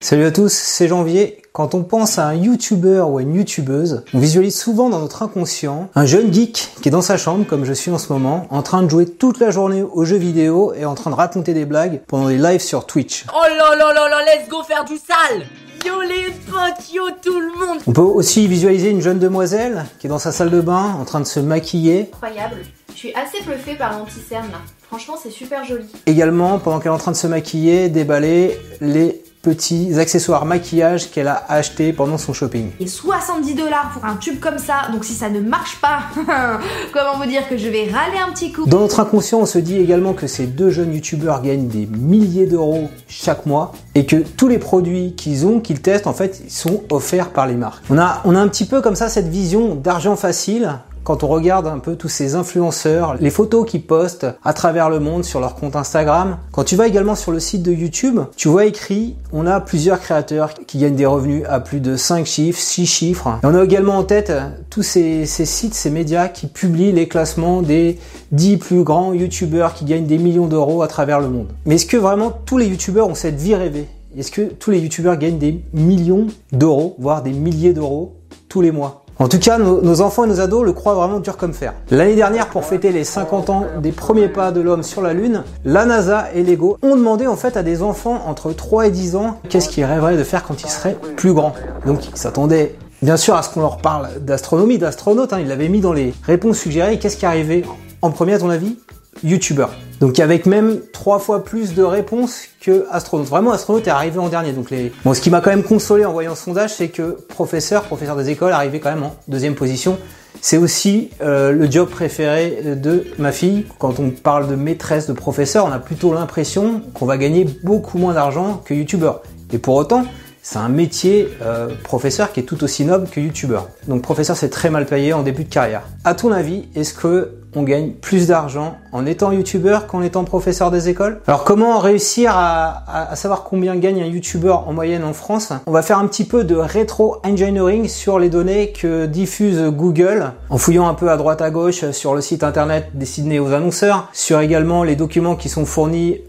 Salut 0.00 0.26
à 0.26 0.30
tous, 0.30 0.52
c'est 0.52 0.86
Janvier. 0.86 1.42
Quand 1.52 1.74
on 1.74 1.82
pense 1.82 2.20
à 2.20 2.28
un 2.28 2.34
YouTuber 2.34 3.00
ou 3.00 3.18
à 3.18 3.22
une 3.22 3.34
YouTubeuse, 3.34 4.04
on 4.14 4.20
visualise 4.20 4.56
souvent 4.56 4.90
dans 4.90 5.00
notre 5.00 5.24
inconscient 5.24 5.90
un 5.96 6.06
jeune 6.06 6.32
geek 6.32 6.70
qui 6.80 6.88
est 6.88 6.92
dans 6.92 7.02
sa 7.02 7.16
chambre, 7.16 7.44
comme 7.44 7.64
je 7.64 7.72
suis 7.72 7.90
en 7.90 7.98
ce 7.98 8.12
moment, 8.12 8.46
en 8.50 8.62
train 8.62 8.84
de 8.84 8.88
jouer 8.88 9.06
toute 9.06 9.40
la 9.40 9.50
journée 9.50 9.82
aux 9.82 10.04
jeux 10.04 10.16
vidéo 10.16 10.72
et 10.72 10.84
en 10.84 10.94
train 10.94 11.10
de 11.10 11.16
raconter 11.16 11.52
des 11.52 11.64
blagues 11.64 12.00
pendant 12.06 12.28
des 12.28 12.38
lives 12.38 12.60
sur 12.60 12.86
Twitch. 12.86 13.26
Oh 13.34 13.42
là 13.48 13.74
là 13.76 13.92
là 13.92 14.08
là, 14.08 14.18
let's 14.24 14.48
go 14.48 14.62
faire 14.62 14.84
du 14.84 14.94
sale 14.94 15.46
Yo 15.84 16.00
les 16.02 16.32
potes, 16.48 16.92
yo 16.92 17.02
tout 17.20 17.40
le 17.40 17.66
monde 17.66 17.80
On 17.88 17.92
peut 17.92 18.00
aussi 18.00 18.46
visualiser 18.46 18.90
une 18.90 19.00
jeune 19.00 19.18
demoiselle 19.18 19.84
qui 19.98 20.06
est 20.06 20.10
dans 20.10 20.20
sa 20.20 20.30
salle 20.30 20.50
de 20.50 20.60
bain 20.60 20.94
en 20.96 21.04
train 21.04 21.20
de 21.20 21.26
se 21.26 21.40
maquiller. 21.40 22.08
Incroyable. 22.12 22.58
Je 22.92 22.98
suis 22.98 23.14
assez 23.14 23.42
bluffée 23.44 23.74
par 23.74 23.98
l'anti-cerne 23.98 24.50
là. 24.50 24.58
Franchement, 24.88 25.14
c'est 25.22 25.30
super 25.30 25.64
joli. 25.64 25.84
Également, 26.06 26.58
pendant 26.58 26.80
qu'elle 26.80 26.92
est 26.92 26.94
en 26.94 26.98
train 26.98 27.12
de 27.12 27.16
se 27.16 27.26
maquiller, 27.26 27.90
déballer 27.90 28.58
les 28.80 29.22
petits 29.42 29.98
accessoires 29.98 30.44
maquillage 30.44 31.10
qu'elle 31.10 31.28
a 31.28 31.44
acheté 31.48 31.92
pendant 31.92 32.18
son 32.18 32.32
shopping. 32.32 32.70
Et 32.80 32.86
70 32.86 33.54
dollars 33.54 33.90
pour 33.92 34.04
un 34.04 34.16
tube 34.16 34.40
comme 34.40 34.58
ça, 34.58 34.88
donc 34.92 35.04
si 35.04 35.12
ça 35.12 35.28
ne 35.28 35.40
marche 35.40 35.80
pas, 35.80 36.00
comment 36.92 37.16
vous 37.16 37.26
dire 37.26 37.48
que 37.48 37.56
je 37.56 37.68
vais 37.68 37.84
râler 37.84 38.18
un 38.18 38.32
petit 38.32 38.52
coup 38.52 38.66
Dans 38.66 38.80
notre 38.80 39.00
inconscient, 39.00 39.40
on 39.40 39.46
se 39.46 39.58
dit 39.58 39.76
également 39.76 40.12
que 40.12 40.26
ces 40.26 40.46
deux 40.46 40.70
jeunes 40.70 40.92
youtubeurs 40.92 41.42
gagnent 41.42 41.68
des 41.68 41.86
milliers 41.86 42.46
d'euros 42.46 42.90
chaque 43.06 43.46
mois 43.46 43.72
et 43.94 44.06
que 44.06 44.16
tous 44.16 44.48
les 44.48 44.58
produits 44.58 45.14
qu'ils 45.14 45.46
ont, 45.46 45.60
qu'ils 45.60 45.80
testent, 45.80 46.06
en 46.06 46.14
fait, 46.14 46.42
ils 46.44 46.50
sont 46.50 46.82
offerts 46.90 47.30
par 47.30 47.46
les 47.46 47.54
marques. 47.54 47.84
On 47.90 47.98
a, 47.98 48.20
on 48.24 48.34
a 48.34 48.40
un 48.40 48.48
petit 48.48 48.64
peu 48.64 48.80
comme 48.80 48.96
ça 48.96 49.08
cette 49.08 49.28
vision 49.28 49.74
d'argent 49.74 50.16
facile 50.16 50.80
quand 51.08 51.24
on 51.24 51.28
regarde 51.28 51.66
un 51.66 51.78
peu 51.78 51.96
tous 51.96 52.10
ces 52.10 52.34
influenceurs, 52.34 53.16
les 53.18 53.30
photos 53.30 53.64
qu'ils 53.66 53.80
postent 53.80 54.26
à 54.44 54.52
travers 54.52 54.90
le 54.90 55.00
monde 55.00 55.24
sur 55.24 55.40
leur 55.40 55.54
compte 55.54 55.74
Instagram, 55.74 56.36
quand 56.52 56.64
tu 56.64 56.76
vas 56.76 56.86
également 56.86 57.14
sur 57.14 57.32
le 57.32 57.40
site 57.40 57.62
de 57.62 57.72
YouTube, 57.72 58.20
tu 58.36 58.48
vois 58.48 58.66
écrit 58.66 59.16
on 59.32 59.46
a 59.46 59.58
plusieurs 59.62 60.00
créateurs 60.00 60.52
qui 60.52 60.76
gagnent 60.76 60.96
des 60.96 61.06
revenus 61.06 61.44
à 61.48 61.60
plus 61.60 61.80
de 61.80 61.96
5 61.96 62.26
chiffres, 62.26 62.60
6 62.60 62.84
chiffres. 62.84 63.38
On 63.42 63.54
a 63.54 63.64
également 63.64 63.96
en 63.96 64.04
tête 64.04 64.34
tous 64.68 64.82
ces, 64.82 65.24
ces 65.24 65.46
sites, 65.46 65.72
ces 65.72 65.88
médias 65.88 66.28
qui 66.28 66.46
publient 66.46 66.92
les 66.92 67.08
classements 67.08 67.62
des 67.62 67.98
10 68.32 68.58
plus 68.58 68.82
grands 68.82 69.14
YouTubeurs 69.14 69.72
qui 69.72 69.86
gagnent 69.86 70.06
des 70.06 70.18
millions 70.18 70.46
d'euros 70.46 70.82
à 70.82 70.88
travers 70.88 71.20
le 71.20 71.30
monde. 71.30 71.48
Mais 71.64 71.76
est-ce 71.76 71.86
que 71.86 71.96
vraiment 71.96 72.30
tous 72.44 72.58
les 72.58 72.66
YouTubeurs 72.66 73.08
ont 73.08 73.14
cette 73.14 73.40
vie 73.40 73.54
rêvée? 73.54 73.88
Est-ce 74.14 74.30
que 74.30 74.42
tous 74.42 74.72
les 74.72 74.80
YouTubeurs 74.80 75.16
gagnent 75.16 75.38
des 75.38 75.62
millions 75.72 76.26
d'euros, 76.52 76.96
voire 76.98 77.22
des 77.22 77.32
milliers 77.32 77.72
d'euros 77.72 78.16
tous 78.50 78.60
les 78.60 78.72
mois? 78.72 79.06
En 79.20 79.28
tout 79.28 79.38
cas, 79.40 79.58
nos, 79.58 80.00
enfants 80.00 80.24
et 80.24 80.28
nos 80.28 80.40
ados 80.40 80.64
le 80.64 80.72
croient 80.72 80.94
vraiment 80.94 81.18
dur 81.18 81.36
comme 81.36 81.52
fer. 81.52 81.74
L'année 81.90 82.14
dernière, 82.14 82.48
pour 82.48 82.64
fêter 82.64 82.92
les 82.92 83.02
50 83.02 83.50
ans 83.50 83.66
des 83.82 83.90
premiers 83.90 84.28
pas 84.28 84.52
de 84.52 84.60
l'homme 84.60 84.84
sur 84.84 85.02
la 85.02 85.12
Lune, 85.12 85.42
la 85.64 85.86
NASA 85.86 86.28
et 86.34 86.44
Lego 86.44 86.78
ont 86.82 86.94
demandé 86.94 87.26
en 87.26 87.36
fait 87.36 87.56
à 87.56 87.64
des 87.64 87.82
enfants 87.82 88.22
entre 88.26 88.52
3 88.52 88.86
et 88.86 88.90
10 88.90 89.16
ans 89.16 89.40
qu'est-ce 89.48 89.68
qu'ils 89.68 89.84
rêveraient 89.84 90.16
de 90.16 90.22
faire 90.22 90.44
quand 90.44 90.62
ils 90.62 90.70
seraient 90.70 90.96
plus 91.16 91.32
grands. 91.32 91.52
Donc 91.84 92.06
ils 92.08 92.16
s'attendaient 92.16 92.76
bien 93.02 93.16
sûr 93.16 93.34
à 93.34 93.42
ce 93.42 93.50
qu'on 93.50 93.60
leur 93.60 93.78
parle 93.78 94.08
d'astronomie, 94.20 94.78
d'astronautes. 94.78 95.32
Hein. 95.32 95.40
Ils 95.40 95.48
l'avaient 95.48 95.68
mis 95.68 95.80
dans 95.80 95.92
les 95.92 96.14
réponses 96.24 96.58
suggérées. 96.58 96.98
Qu'est-ce 97.00 97.16
qui 97.16 97.26
arrivait 97.26 97.64
en 98.02 98.10
premier 98.10 98.34
à 98.34 98.38
ton 98.38 98.50
avis? 98.50 98.78
Youtubeur. 99.22 99.70
Donc 100.00 100.20
avec 100.20 100.46
même 100.46 100.80
trois 100.92 101.18
fois 101.18 101.44
plus 101.44 101.74
de 101.74 101.82
réponses 101.82 102.44
que 102.60 102.86
astronaute. 102.90 103.28
Vraiment, 103.28 103.52
astronaute 103.52 103.86
est 103.86 103.90
arrivé 103.90 104.18
en 104.18 104.28
dernier. 104.28 104.52
Donc 104.52 104.70
les... 104.70 104.92
Ce 105.12 105.20
qui 105.20 105.30
m'a 105.30 105.40
quand 105.40 105.50
même 105.50 105.64
consolé 105.64 106.04
en 106.04 106.12
voyant 106.12 106.34
ce 106.34 106.44
sondage, 106.44 106.74
c'est 106.74 106.88
que 106.88 107.18
professeur, 107.28 107.82
professeur 107.82 108.16
des 108.16 108.30
écoles, 108.30 108.52
arrivé 108.52 108.80
quand 108.80 108.90
même 108.90 109.02
en 109.02 109.16
deuxième 109.26 109.54
position. 109.54 109.98
C'est 110.40 110.56
aussi 110.56 111.10
euh, 111.20 111.50
le 111.50 111.68
job 111.68 111.88
préféré 111.88 112.62
de 112.76 113.06
ma 113.18 113.32
fille. 113.32 113.66
Quand 113.78 113.98
on 113.98 114.10
parle 114.10 114.48
de 114.48 114.54
maîtresse, 114.54 115.08
de 115.08 115.12
professeur, 115.12 115.66
on 115.66 115.72
a 115.72 115.80
plutôt 115.80 116.12
l'impression 116.14 116.82
qu'on 116.94 117.06
va 117.06 117.16
gagner 117.16 117.44
beaucoup 117.64 117.98
moins 117.98 118.14
d'argent 118.14 118.62
que 118.64 118.72
youtubeur. 118.72 119.22
Et 119.52 119.58
pour 119.58 119.74
autant, 119.74 120.04
c'est 120.42 120.58
un 120.58 120.68
métier 120.68 121.28
euh, 121.42 121.68
professeur 121.82 122.32
qui 122.32 122.40
est 122.40 122.44
tout 122.44 122.62
aussi 122.62 122.84
noble 122.84 123.08
que 123.08 123.20
youtubeur. 123.20 123.68
Donc 123.86 124.02
professeur 124.02 124.36
c'est 124.36 124.48
très 124.48 124.70
mal 124.70 124.86
payé 124.86 125.12
en 125.12 125.22
début 125.22 125.44
de 125.44 125.52
carrière. 125.52 125.82
À 126.04 126.14
ton 126.14 126.30
avis, 126.32 126.68
est-ce 126.74 126.94
que 126.94 127.32
on 127.58 127.62
gagne 127.62 127.90
plus 127.90 128.28
d'argent 128.28 128.76
en 128.92 129.04
étant 129.04 129.32
youtubeur 129.32 129.86
qu'en 129.86 130.02
étant 130.02 130.24
professeur 130.24 130.70
des 130.70 130.88
écoles. 130.88 131.20
Alors 131.26 131.44
comment 131.44 131.78
réussir 131.78 132.32
à, 132.34 133.10
à, 133.10 133.16
savoir 133.16 133.42
combien 133.42 133.76
gagne 133.76 134.02
un 134.02 134.06
youtubeur 134.06 134.68
en 134.68 134.72
moyenne 134.72 135.04
en 135.04 135.12
France? 135.12 135.52
On 135.66 135.72
va 135.72 135.82
faire 135.82 135.98
un 135.98 136.06
petit 136.06 136.24
peu 136.24 136.44
de 136.44 136.54
rétro-engineering 136.54 137.88
sur 137.88 138.18
les 138.18 138.30
données 138.30 138.72
que 138.72 139.06
diffuse 139.06 139.60
Google 139.70 140.32
en 140.50 140.58
fouillant 140.58 140.88
un 140.88 140.94
peu 140.94 141.10
à 141.10 141.16
droite 141.16 141.42
à 141.42 141.50
gauche 141.50 141.90
sur 141.90 142.14
le 142.14 142.20
site 142.20 142.44
internet 142.44 142.90
destiné 142.94 143.40
aux 143.40 143.52
annonceurs, 143.52 144.08
sur 144.12 144.40
également 144.40 144.84
les 144.84 144.96
documents 144.96 145.36
qui 145.36 145.48
sont 145.48 145.66
fournis 145.66 146.20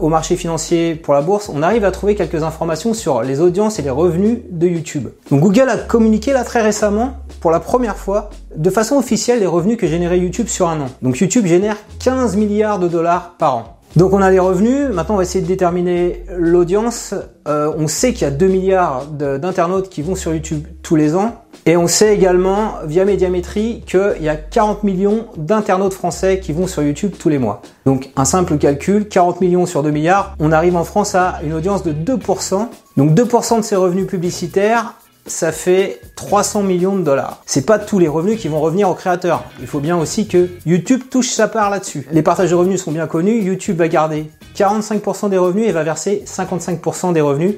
au 0.00 0.08
marché 0.08 0.36
financier 0.36 0.94
pour 0.94 1.14
la 1.14 1.22
bourse, 1.22 1.50
on 1.52 1.62
arrive 1.62 1.84
à 1.84 1.90
trouver 1.90 2.14
quelques 2.14 2.42
informations 2.42 2.94
sur 2.94 3.22
les 3.22 3.40
audiences 3.40 3.78
et 3.78 3.82
les 3.82 3.90
revenus 3.90 4.38
de 4.50 4.66
YouTube. 4.66 5.08
Donc 5.30 5.40
Google 5.40 5.68
a 5.68 5.76
communiqué 5.76 6.32
là 6.32 6.44
très 6.44 6.62
récemment, 6.62 7.14
pour 7.40 7.50
la 7.50 7.60
première 7.60 7.96
fois, 7.96 8.30
de 8.56 8.70
façon 8.70 8.96
officielle, 8.96 9.40
les 9.40 9.46
revenus 9.46 9.76
que 9.76 9.86
générait 9.86 10.18
YouTube 10.18 10.48
sur 10.48 10.68
un 10.68 10.80
an. 10.80 10.88
Donc 11.02 11.18
YouTube 11.18 11.46
génère 11.46 11.76
15 12.00 12.36
milliards 12.36 12.78
de 12.78 12.88
dollars 12.88 13.34
par 13.38 13.56
an. 13.56 13.79
Donc 13.96 14.12
on 14.12 14.22
a 14.22 14.30
les 14.30 14.38
revenus, 14.38 14.88
maintenant 14.92 15.14
on 15.14 15.18
va 15.18 15.24
essayer 15.24 15.42
de 15.42 15.48
déterminer 15.48 16.24
l'audience. 16.36 17.14
Euh, 17.48 17.72
on 17.76 17.88
sait 17.88 18.12
qu'il 18.12 18.22
y 18.22 18.24
a 18.24 18.30
2 18.30 18.46
milliards 18.46 19.06
d'internautes 19.06 19.88
qui 19.88 20.02
vont 20.02 20.14
sur 20.14 20.32
YouTube 20.32 20.64
tous 20.82 20.94
les 20.94 21.16
ans. 21.16 21.44
Et 21.66 21.76
on 21.76 21.88
sait 21.88 22.14
également, 22.14 22.74
via 22.86 23.04
Médiamétrie, 23.04 23.82
qu'il 23.86 24.22
y 24.22 24.28
a 24.28 24.36
40 24.36 24.84
millions 24.84 25.26
d'internautes 25.36 25.92
français 25.92 26.40
qui 26.40 26.52
vont 26.52 26.66
sur 26.66 26.82
YouTube 26.82 27.14
tous 27.18 27.28
les 27.28 27.38
mois. 27.38 27.62
Donc 27.84 28.10
un 28.16 28.24
simple 28.24 28.56
calcul, 28.56 29.08
40 29.08 29.40
millions 29.40 29.66
sur 29.66 29.82
2 29.82 29.90
milliards, 29.90 30.36
on 30.38 30.52
arrive 30.52 30.76
en 30.76 30.84
France 30.84 31.14
à 31.14 31.40
une 31.44 31.52
audience 31.52 31.82
de 31.82 31.92
2%. 31.92 32.68
Donc 32.96 33.10
2% 33.10 33.58
de 33.58 33.62
ces 33.62 33.76
revenus 33.76 34.06
publicitaires 34.06 34.94
ça 35.30 35.52
fait 35.52 36.00
300 36.16 36.62
millions 36.62 36.96
de 36.96 37.02
dollars. 37.02 37.42
C'est 37.46 37.64
pas 37.64 37.78
tous 37.78 37.98
les 37.98 38.08
revenus 38.08 38.40
qui 38.40 38.48
vont 38.48 38.60
revenir 38.60 38.88
aux 38.90 38.94
créateurs. 38.94 39.44
Il 39.60 39.66
faut 39.66 39.80
bien 39.80 39.96
aussi 39.96 40.26
que 40.26 40.48
YouTube 40.66 41.02
touche 41.10 41.30
sa 41.30 41.48
part 41.48 41.70
là-dessus. 41.70 42.06
Les 42.10 42.22
partages 42.22 42.50
de 42.50 42.54
revenus 42.54 42.82
sont 42.82 42.92
bien 42.92 43.06
connus. 43.06 43.40
YouTube 43.42 43.78
va 43.78 43.88
garder 43.88 44.30
45% 44.56 45.30
des 45.30 45.38
revenus 45.38 45.68
et 45.68 45.72
va 45.72 45.82
verser 45.82 46.24
55% 46.26 47.12
des 47.12 47.20
revenus 47.20 47.54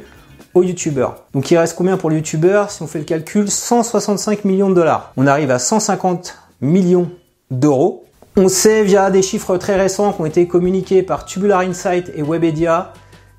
aux 0.55 0.62
youtubeurs. 0.62 1.25
Donc 1.32 1.50
il 1.50 1.56
reste 1.56 1.77
combien 1.77 1.97
pour 1.97 2.11
le 2.11 2.16
youtubeur 2.16 2.71
Si 2.71 2.82
on 2.82 2.87
fait 2.87 2.99
le 2.99 3.05
calcul, 3.05 3.50
165 3.50 4.44
millions 4.44 4.69
de 4.69 4.75
dollars. 4.75 5.12
On 5.16 5.27
arrive 5.27 5.50
à 5.50 5.59
150 5.59 6.37
millions 6.61 7.11
d'euros. 7.50 8.05
On 8.37 8.49
sait 8.49 8.82
via 8.82 9.11
des 9.11 9.22
chiffres 9.22 9.56
très 9.56 9.77
récents 9.77 10.12
qui 10.12 10.21
ont 10.21 10.27
été 10.27 10.47
communiqués 10.47 11.03
par 11.03 11.25
Tubular 11.25 11.61
Insight 11.61 12.11
et 12.15 12.22
Webedia 12.22 12.93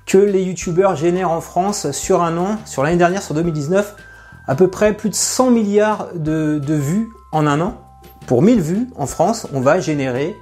que 0.06 0.18
les 0.18 0.42
youtubeurs 0.42 0.96
génèrent 0.96 1.30
en 1.30 1.40
France 1.40 1.90
sur 1.92 2.22
un 2.22 2.36
an, 2.36 2.58
sur 2.66 2.82
l'année 2.82 2.96
dernière, 2.96 3.22
sur 3.22 3.34
2019, 3.34 3.96
à 4.46 4.54
peu 4.54 4.68
près 4.68 4.94
plus 4.94 5.10
de 5.10 5.14
100 5.14 5.50
milliards 5.50 6.08
de, 6.14 6.60
vues 6.68 7.10
en 7.32 7.46
un 7.46 7.60
an. 7.60 7.80
Pour 8.26 8.42
1000 8.42 8.60
vues 8.60 8.88
en 8.96 9.06
France, 9.06 9.46
on 9.52 9.60
va 9.60 9.80
générer 9.80 10.34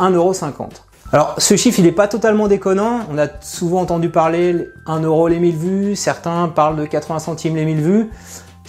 1,50€. 0.00 0.70
Alors 1.12 1.36
ce 1.38 1.56
chiffre 1.56 1.78
il 1.78 1.84
n'est 1.84 1.92
pas 1.92 2.08
totalement 2.08 2.48
déconnant, 2.48 3.00
on 3.10 3.16
a 3.16 3.28
souvent 3.40 3.80
entendu 3.80 4.10
parler 4.10 4.68
1 4.86 5.00
euro 5.00 5.28
les 5.28 5.38
1000 5.38 5.56
vues, 5.56 5.96
certains 5.96 6.48
parlent 6.48 6.76
de 6.76 6.84
80 6.84 7.20
centimes 7.20 7.56
les 7.56 7.64
1000 7.64 7.80
vues. 7.80 8.10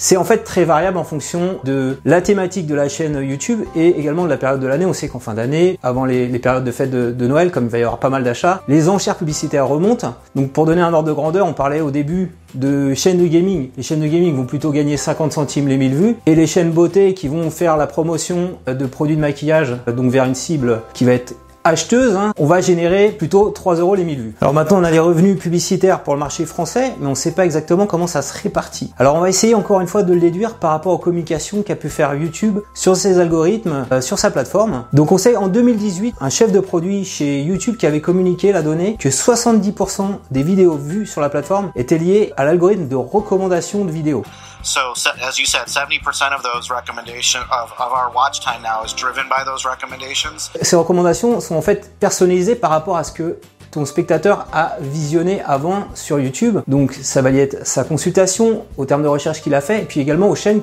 C'est 0.02 0.16
en 0.16 0.24
fait 0.24 0.46
très 0.46 0.64
variable 0.64 0.98
en 0.98 1.04
fonction 1.04 1.60
de 1.66 1.98
la 2.06 2.22
thématique 2.22 2.66
de 2.68 2.74
la 2.74 2.88
chaîne 2.88 3.22
YouTube 3.22 3.66
et 3.76 4.00
également 4.00 4.24
de 4.24 4.30
la 4.30 4.38
période 4.38 4.62
de 4.62 4.66
l'année. 4.66 4.86
On 4.86 4.94
sait 4.94 5.10
qu'en 5.10 5.20
fin 5.20 5.34
d'année, 5.34 5.78
avant 5.84 6.06
les, 6.06 6.28
périodes 6.40 6.64
de 6.64 6.72
fête 6.72 6.90
de, 6.90 7.28
Noël, 7.28 7.52
comme 7.52 7.66
il 7.66 7.70
va 7.70 7.80
y 7.80 7.84
avoir 7.84 8.00
pas 8.00 8.10
mal 8.10 8.24
d'achats, 8.24 8.64
les 8.70 8.88
enchères 8.88 9.18
publicitaires 9.18 9.68
remontent. 9.68 10.16
Donc 10.36 10.54
pour 10.54 10.66
donner 10.66 10.82
un 10.82 10.94
ordre 10.94 11.10
de 11.10 11.14
grandeur, 11.14 11.46
on 11.48 11.54
parlait 11.54 11.82
au 11.82 11.92
début 11.92 12.32
de 12.56 12.94
chaînes 12.94 13.22
de 13.22 13.28
gaming. 13.28 13.72
Les 13.76 13.84
chaînes 13.84 14.00
de 14.00 14.08
gaming 14.08 14.34
vont 14.34 14.46
plutôt 14.46 14.72
gagner 14.72 14.96
50 14.96 15.34
centimes 15.34 15.68
les 15.68 15.76
1000 15.76 15.94
vues 15.94 16.16
et 16.26 16.34
les 16.34 16.48
chaînes 16.48 16.72
beauté 16.72 17.14
qui 17.14 17.28
vont 17.28 17.50
faire 17.50 17.76
la 17.76 17.86
promotion 17.86 18.52
de 18.68 18.86
produits 18.86 19.18
de 19.18 19.22
maquillage, 19.22 19.76
donc 19.86 20.12
vers 20.12 20.24
une 20.24 20.34
cible 20.34 20.80
qui 20.94 21.04
va 21.04 21.12
être 21.12 21.36
acheteuse, 21.70 22.16
hein, 22.16 22.34
on 22.38 22.46
va 22.46 22.62
générer 22.62 23.10
plutôt 23.10 23.50
3 23.50 23.76
euros 23.76 23.96
les 23.96 24.04
1000 24.04 24.20
vues. 24.20 24.34
Alors 24.42 24.54
maintenant 24.54 24.80
on 24.80 24.84
a 24.84 24.92
les 24.92 25.00
revenus 25.00 25.40
publicitaires 25.40 26.04
pour 26.04 26.14
le 26.14 26.20
marché 26.20 26.46
français, 26.46 26.94
mais 27.00 27.08
on 27.08 27.12
ne 27.12 27.16
sait 27.16 27.32
pas 27.32 27.46
exactement 27.46 27.86
comment 27.86 28.08
ça 28.08 28.22
se 28.22 28.38
répartit. 28.42 28.94
Alors 28.98 29.16
on 29.16 29.22
va 29.22 29.30
essayer 29.30 29.56
encore 29.56 29.80
une 29.80 29.88
fois 29.88 30.04
de 30.04 30.14
le 30.14 30.20
déduire 30.20 30.56
par 30.56 30.72
rapport 30.72 30.94
aux 30.94 30.98
communications 30.98 31.62
qu'a 31.64 31.76
pu 31.76 31.90
faire 31.90 32.14
YouTube 32.16 32.60
sur 32.74 32.96
ses 32.96 33.20
algorithmes, 33.20 33.86
euh, 33.92 34.02
sur 34.02 34.20
sa 34.20 34.32
plateforme. 34.32 34.86
Donc 34.94 35.12
on 35.12 35.18
sait 35.18 35.36
en 35.36 35.48
2018, 35.48 36.16
un 36.20 36.30
chef 36.30 36.52
de 36.52 36.60
produit 36.60 37.06
chez 37.06 37.42
YouTube 37.42 37.78
qui 37.78 37.86
avait 37.86 38.02
communiqué 38.02 38.52
la 38.52 38.62
donnée 38.62 38.98
que 39.00 39.10
70% 39.10 40.02
des 40.32 40.44
vidéos 40.44 40.76
vues 40.76 41.06
sur 41.06 41.22
la 41.22 41.30
plateforme 41.30 41.72
étaient 41.76 41.98
liées 41.98 42.34
à 42.38 42.46
l'algorithme 42.46 42.88
de 42.88 42.96
recommandation 42.96 43.86
de 43.86 43.92
vidéos. 43.92 44.24
So, 44.62 44.94
as 45.22 45.40
you 45.40 45.46
said, 45.46 45.68
70% 45.68 46.34
of 46.34 46.44
those 46.44 46.70
recommendations 46.70 47.46
of, 47.52 47.72
of 47.80 47.92
our 47.94 48.12
watch 48.12 48.42
time 48.42 48.62
now 48.62 48.84
is 48.84 48.94
driven 48.94 49.30
by 49.30 49.44
those 49.44 49.66
recommendations. 49.66 50.50
Ces 50.62 50.76
recommandations 50.76 51.40
sont 51.40 51.56
en 51.56 51.62
fait 51.62 51.90
personnalisées 52.00 52.56
par 52.56 52.72
rapport 52.72 52.98
à 52.98 53.04
ce 53.04 53.12
que 53.12 53.40
ton 53.72 53.86
spectateur 53.86 54.48
a 54.52 54.78
visionné 54.82 55.42
avant 55.46 55.86
sur 55.94 56.20
YouTube. 56.20 56.60
Donc 56.68 56.94
ça 56.94 57.22
va 57.22 57.32
lier 57.32 57.50
sa 57.64 57.84
consultation, 57.84 58.64
au 58.78 58.86
terme 58.86 59.04
de 59.04 59.08
recherche 59.08 59.42
qu'il 59.42 59.54
a 59.54 59.62
fait, 59.62 59.82
et 59.82 59.86
puis 59.86 60.00
également 60.00 60.30
aux 60.30 60.36
chaînes 60.36 60.62